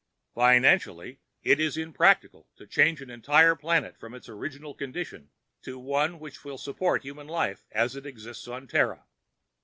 "Financially, 0.33 1.19
it 1.43 1.59
is 1.59 1.77
impracticable 1.77 2.47
to 2.55 2.65
change 2.65 3.03
an 3.03 3.11
entire 3.11 3.55
planet 3.55 3.95
from 3.99 4.15
its 4.15 4.27
original 4.27 4.73
condition 4.73 5.29
to 5.61 5.77
one 5.77 6.17
which 6.19 6.43
will 6.43 6.57
support 6.57 7.03
human 7.03 7.27
life 7.27 7.67
as 7.71 7.95
it 7.95 8.07
exists 8.07 8.47
on 8.47 8.65
Terra. 8.67 9.05